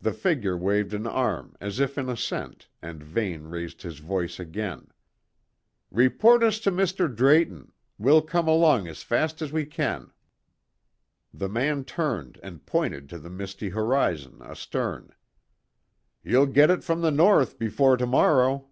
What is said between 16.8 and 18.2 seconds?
from the north before to